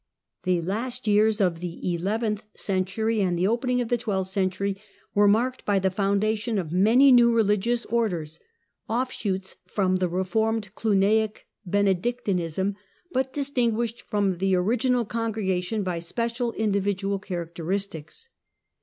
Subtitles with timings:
[0.45, 4.81] The last years of the eleventh century and the opening of the twelfth century
[5.13, 8.39] were marked by the foundation of many new religious Orders,
[8.89, 12.75] offshoots from the reformed Cluniac Benedictinism,
[13.11, 18.27] but distinguished from the original congregation by special individual characteristics.